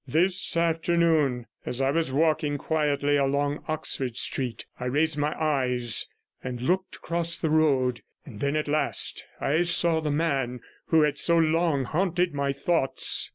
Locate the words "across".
6.95-7.37